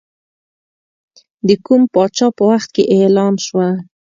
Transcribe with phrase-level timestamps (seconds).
[1.47, 3.67] د کوم پاچا په وخت کې اعلان شوه.